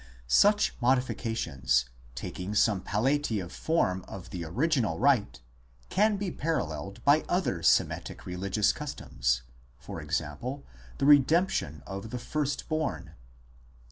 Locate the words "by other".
7.05-7.61